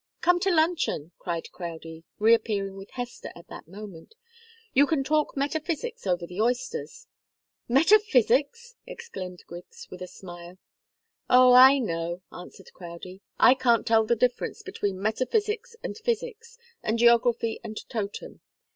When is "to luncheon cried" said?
0.39-1.51